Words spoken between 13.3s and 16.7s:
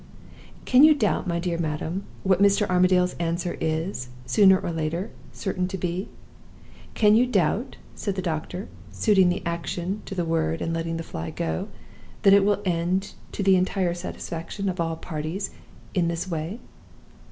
to the entire satisfaction of all parties, in this way?